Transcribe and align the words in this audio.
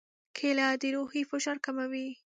کېله 0.37 0.67
د 0.81 0.83
روحي 0.95 1.21
فشار 1.31 1.57
کموي. 1.65 2.07